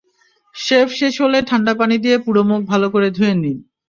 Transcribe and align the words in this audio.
Shave 0.55 0.87
শেষ 0.99 1.13
হলে 1.21 1.39
ঠান্ডা 1.49 1.73
পানি 1.79 1.95
দিয়ে 2.03 2.17
পুরো 2.25 2.41
মুখ 2.43 2.61
ভালো 2.71 2.87
করে 2.93 3.07
ধুয়ে 3.11 3.33
নিন। 3.33 3.57